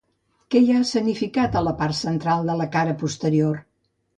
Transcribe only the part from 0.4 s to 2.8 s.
Què hi ha escenificat a la part central de la